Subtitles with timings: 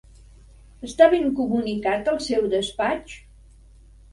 [0.87, 3.17] Està ben comunicat el seu despatx?